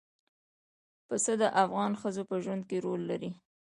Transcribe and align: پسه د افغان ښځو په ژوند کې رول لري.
پسه 1.07 1.33
د 1.41 1.43
افغان 1.63 1.91
ښځو 2.01 2.23
په 2.29 2.35
ژوند 2.43 2.63
کې 2.69 2.77
رول 2.85 3.01
لري. 3.11 3.31